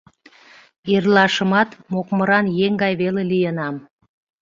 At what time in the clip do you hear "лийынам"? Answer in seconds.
3.31-3.75